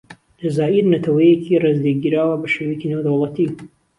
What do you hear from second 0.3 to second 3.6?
جەزائیر نەتەوەیەکی ڕێز لێگیراوە بەشێوەیەکی نێودەوڵەتی.